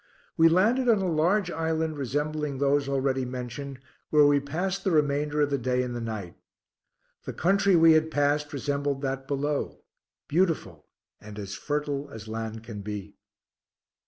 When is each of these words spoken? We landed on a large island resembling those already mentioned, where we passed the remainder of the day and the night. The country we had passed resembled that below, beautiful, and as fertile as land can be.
We 0.35 0.49
landed 0.49 0.89
on 0.89 0.97
a 0.99 1.07
large 1.11 1.51
island 1.51 1.95
resembling 1.95 2.57
those 2.57 2.89
already 2.89 3.23
mentioned, 3.23 3.77
where 4.09 4.25
we 4.25 4.39
passed 4.39 4.83
the 4.83 4.89
remainder 4.89 5.41
of 5.41 5.51
the 5.51 5.59
day 5.59 5.83
and 5.83 5.95
the 5.95 6.01
night. 6.01 6.35
The 7.25 7.33
country 7.33 7.75
we 7.75 7.91
had 7.93 8.09
passed 8.09 8.51
resembled 8.51 9.03
that 9.03 9.27
below, 9.27 9.83
beautiful, 10.27 10.87
and 11.19 11.37
as 11.37 11.53
fertile 11.53 12.09
as 12.09 12.27
land 12.27 12.63
can 12.63 12.81
be. 12.81 13.13